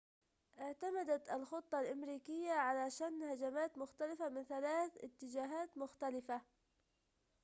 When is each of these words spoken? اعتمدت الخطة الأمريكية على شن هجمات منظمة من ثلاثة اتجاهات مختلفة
اعتمدت 0.59 1.29
الخطة 1.31 1.79
الأمريكية 1.79 2.51
على 2.51 2.89
شن 2.89 3.23
هجمات 3.23 3.77
منظمة 3.77 4.29
من 4.29 4.43
ثلاثة 4.43 4.93
اتجاهات 5.03 5.77
مختلفة 5.77 6.41